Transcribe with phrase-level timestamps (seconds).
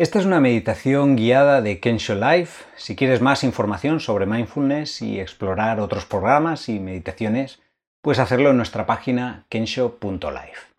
[0.00, 2.64] Esta es una meditación guiada de Kensho Life.
[2.74, 7.60] Si quieres más información sobre mindfulness y explorar otros programas y meditaciones,
[8.00, 10.72] puedes hacerlo en nuestra página kensho.life.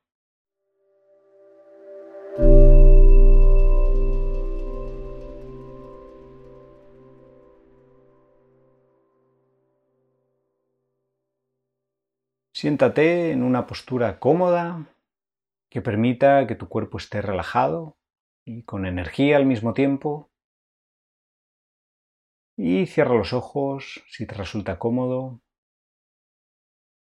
[12.56, 14.88] Siéntate en una postura cómoda
[15.70, 18.01] que permita que tu cuerpo esté relajado
[18.46, 20.32] y con energía al mismo tiempo.
[22.58, 25.42] Y cierra los ojos si te resulta cómodo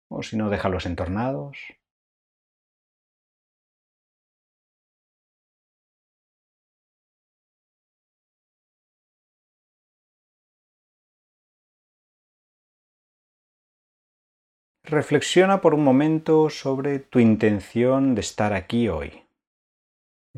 [0.08, 1.58] o si no, déjalos entornados.
[14.84, 19.25] Reflexiona por un momento sobre tu intención de estar aquí hoy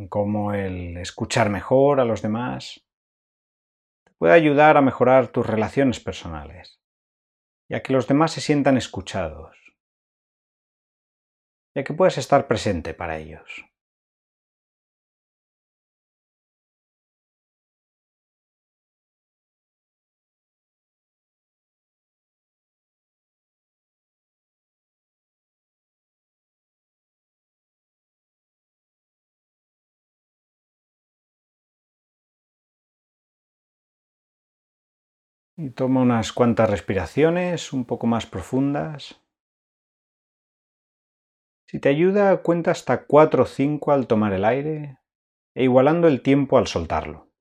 [0.07, 2.87] cómo el escuchar mejor a los demás
[4.05, 6.81] te puede ayudar a mejorar tus relaciones personales
[7.69, 9.57] y a que los demás se sientan escuchados
[11.75, 13.65] y a que puedas estar presente para ellos.
[35.61, 39.21] Y toma unas cuantas respiraciones un poco más profundas.
[41.67, 45.01] Si te ayuda, cuenta hasta 4 o 5 al tomar el aire
[45.57, 47.33] e igualando el tiempo al soltarlo.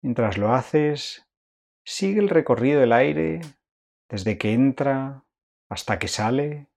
[0.00, 1.28] Mientras lo haces,
[1.84, 3.40] sigue el recorrido del aire
[4.08, 5.24] desde que entra
[5.68, 6.68] hasta que sale,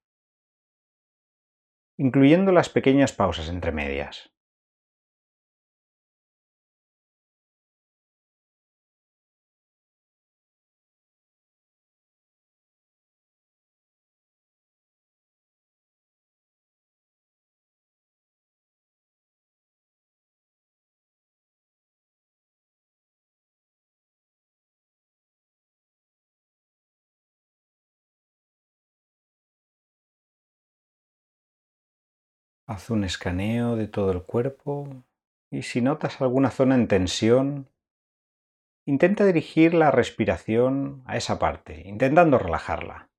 [1.99, 4.33] incluyendo las pequeñas pausas entre medias.
[32.71, 35.03] Haz un escaneo de todo el cuerpo
[35.51, 37.67] y si notas alguna zona en tensión,
[38.85, 43.10] intenta dirigir la respiración a esa parte, intentando relajarla.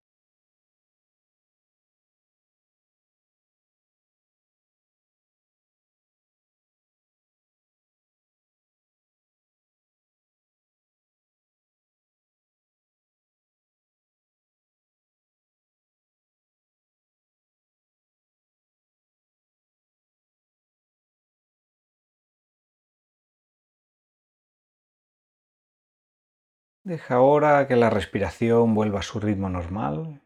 [26.84, 30.20] Deja ahora que la respiración vuelva a su ritmo normal.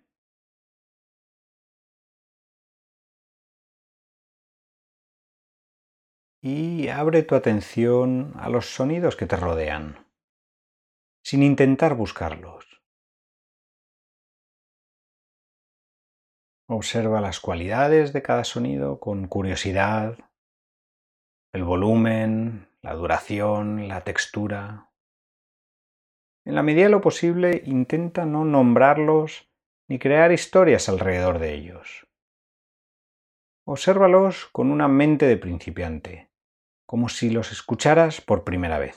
[6.40, 10.06] Y abre tu atención a los sonidos que te rodean,
[11.22, 12.82] sin intentar buscarlos.
[16.68, 20.18] Observa las cualidades de cada sonido con curiosidad,
[21.52, 24.85] el volumen, la duración, la textura.
[26.46, 29.50] En la medida de lo posible, intenta no nombrarlos
[29.88, 32.06] ni crear historias alrededor de ellos.
[33.66, 36.30] Obsérvalos con una mente de principiante,
[36.86, 38.96] como si los escucharas por primera vez.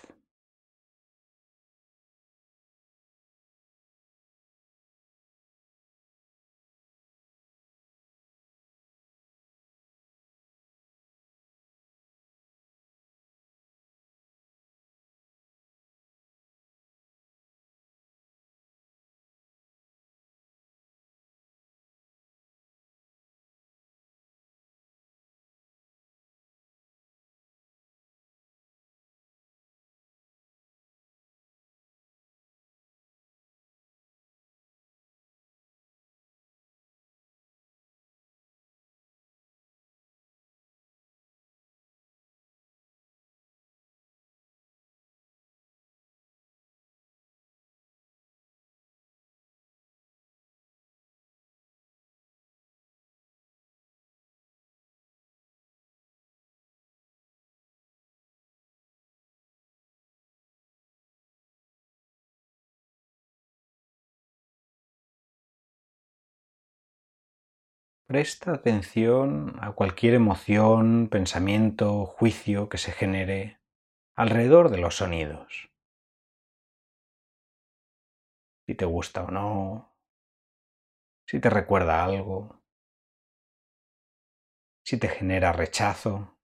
[68.10, 73.62] Presta atención a cualquier emoción, pensamiento, juicio que se genere
[74.16, 75.70] alrededor de los sonidos.
[78.66, 79.96] Si te gusta o no,
[81.28, 82.64] si te recuerda algo,
[84.84, 86.36] si te genera rechazo.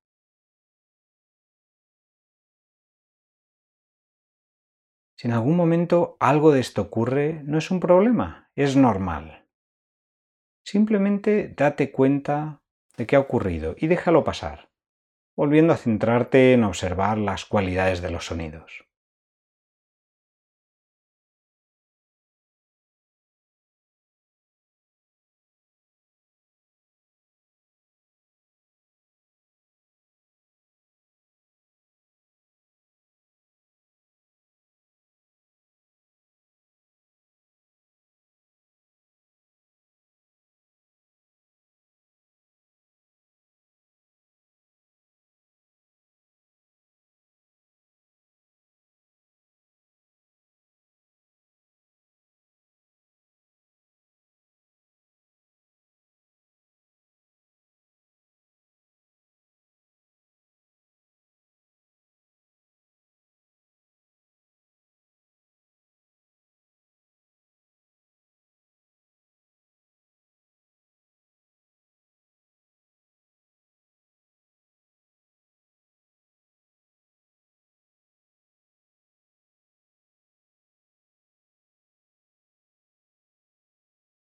[5.17, 9.44] Si en algún momento algo de esto ocurre, no es un problema, es normal.
[10.65, 12.63] Simplemente date cuenta
[12.97, 14.71] de qué ha ocurrido y déjalo pasar,
[15.37, 18.87] volviendo a centrarte en observar las cualidades de los sonidos.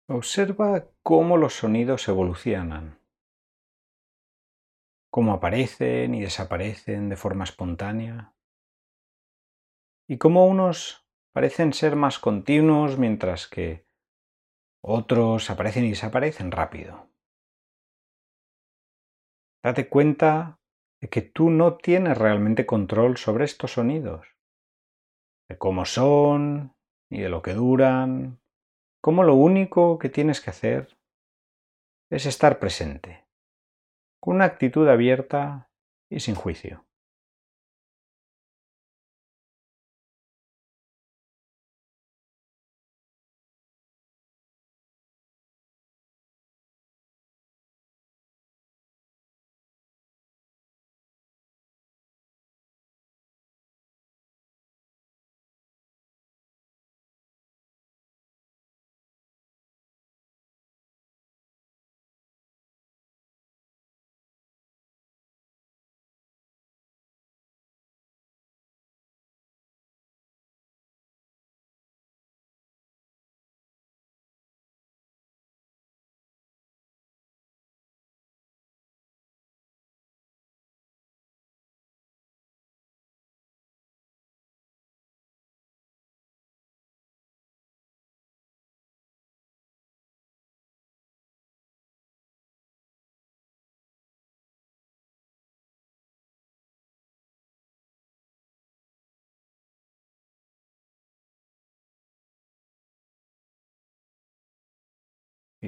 [0.09, 3.01] Observa cómo los sonidos evolucionan,
[5.11, 8.33] cómo aparecen y desaparecen de forma espontánea.
[10.09, 13.89] Y cómo unos parecen ser más continuos mientras que
[14.81, 17.11] otros aparecen y desaparecen rápido.
[19.65, 20.61] Date cuenta
[21.01, 24.29] de que tú no tienes realmente control sobre estos sonidos,
[25.49, 26.77] de cómo son,
[27.11, 28.41] ni de lo que duran,
[29.07, 30.99] cómo lo único que tienes que hacer
[32.11, 33.25] es estar presente,
[34.19, 35.71] con una actitud abierta
[36.11, 36.86] y sin juicio.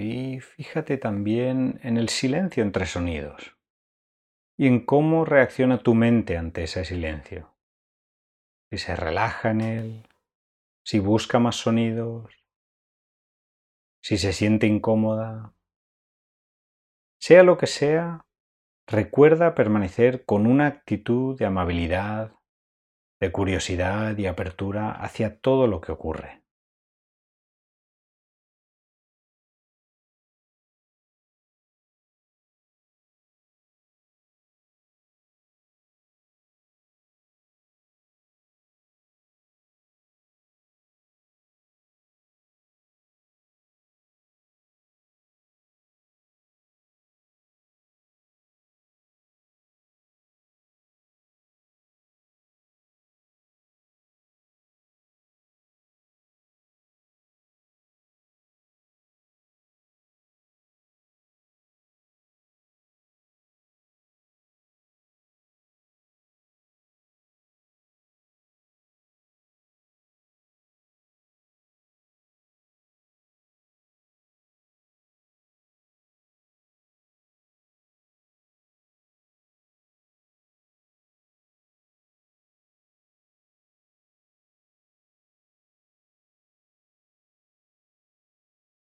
[0.01, 3.57] Y fíjate también en el silencio entre sonidos
[4.57, 7.57] y en cómo reacciona tu mente ante ese silencio.
[8.71, 10.09] Si se relaja en él,
[10.85, 12.33] si busca más sonidos,
[14.01, 15.57] si se siente incómoda.
[17.21, 18.25] Sea lo que sea,
[18.87, 22.37] recuerda permanecer con una actitud de amabilidad,
[23.21, 26.45] de curiosidad y apertura hacia todo lo que ocurre.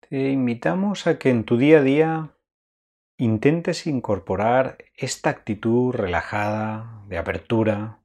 [0.10, 2.36] Te invitamos a que en tu día a día
[3.20, 8.04] intentes incorporar esta actitud relajada, de apertura,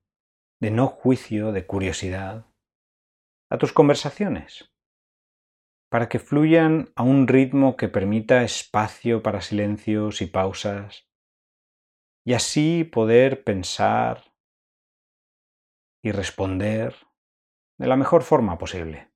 [0.61, 2.45] de no juicio, de curiosidad,
[3.51, 4.71] a tus conversaciones,
[5.91, 11.09] para que fluyan a un ritmo que permita espacio para silencios y pausas,
[12.23, 14.35] y así poder pensar
[16.03, 16.97] y responder
[17.79, 19.14] de la mejor forma posible.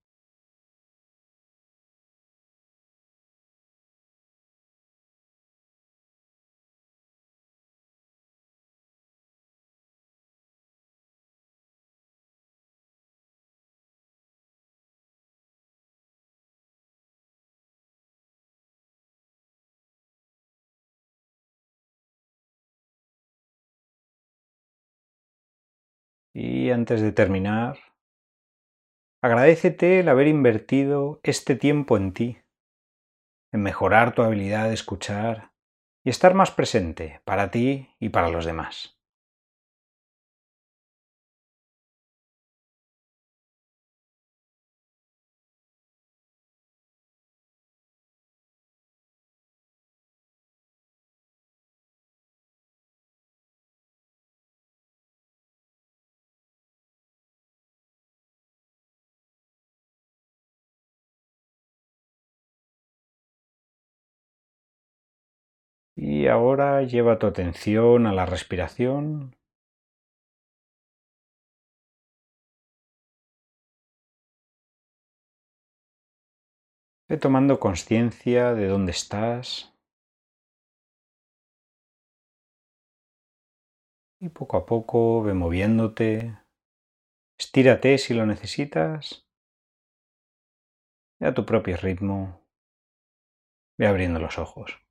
[26.40, 27.80] Y antes de terminar,
[29.20, 32.38] agradecete el haber invertido este tiempo en ti,
[33.52, 35.50] en mejorar tu habilidad de escuchar
[36.04, 38.97] y estar más presente para ti y para los demás.
[66.10, 69.36] Y ahora lleva tu atención a la respiración.
[77.10, 79.76] Ve tomando conciencia de dónde estás.
[84.18, 86.38] Y poco a poco ve moviéndote.
[87.38, 89.28] Estírate si lo necesitas.
[91.20, 92.40] Ve a tu propio ritmo.
[93.76, 94.87] Ve abriendo los ojos.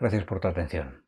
[0.00, 1.07] Gracias por tu atención.